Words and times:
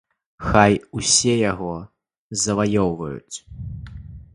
Хай 0.47 0.73
усе 1.01 1.35
яго 1.51 1.75
заваёўваюць. 2.47 3.37